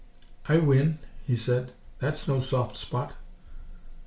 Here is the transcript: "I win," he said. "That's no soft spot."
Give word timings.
"I 0.49 0.57
win," 0.57 0.97
he 1.27 1.35
said. 1.35 1.73
"That's 1.99 2.27
no 2.27 2.39
soft 2.39 2.75
spot." 2.75 3.13